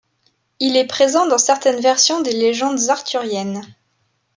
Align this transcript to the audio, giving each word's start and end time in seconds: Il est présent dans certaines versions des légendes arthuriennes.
Il 0.59 0.77
est 0.77 0.87
présent 0.87 1.27
dans 1.27 1.37
certaines 1.37 1.79
versions 1.79 2.23
des 2.23 2.33
légendes 2.33 2.89
arthuriennes. 2.89 3.61